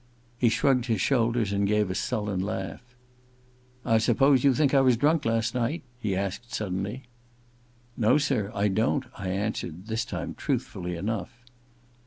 [0.39, 2.81] He shrugged his shoulders and gave a sullen laugh.
[3.39, 7.03] * I suppose you think I was drunk last night?' he asked suddenly.
[7.51, 11.45] * No, sir, I don't,' I answered, this time truth fully enough.